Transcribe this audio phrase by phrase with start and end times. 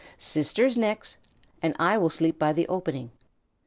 [0.17, 1.17] Sisters next,
[1.61, 3.11] and I will sleep by the opening.